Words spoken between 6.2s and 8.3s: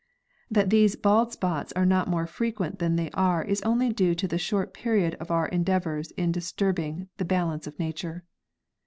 disturb ing the balance of nature.